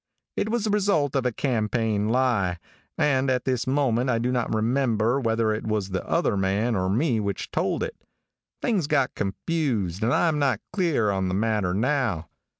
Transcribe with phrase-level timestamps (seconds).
[0.35, 2.57] "It was the result of a campaign lie,
[2.97, 6.89] and at this moment I do not remember whether it was the other man or
[6.89, 7.95] me which told it.
[8.63, 12.29] Things got confused and I am not clear on the matter now.